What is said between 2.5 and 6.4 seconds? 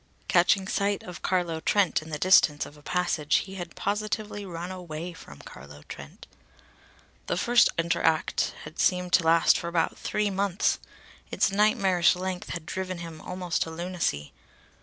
of a passage, he had positively run away from Carlo Trent.